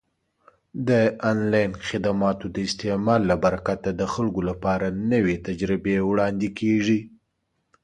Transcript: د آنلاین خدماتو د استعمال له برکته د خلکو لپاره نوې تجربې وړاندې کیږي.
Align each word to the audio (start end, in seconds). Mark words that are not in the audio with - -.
د 0.87 0.89
آنلاین 1.31 1.71
خدماتو 1.87 2.45
د 2.55 2.57
استعمال 2.67 3.21
له 3.29 3.35
برکته 3.45 3.89
د 3.99 4.01
خلکو 4.13 4.41
لپاره 4.49 4.87
نوې 5.11 5.35
تجربې 5.47 5.95
وړاندې 6.09 6.47
کیږي. 6.59 6.99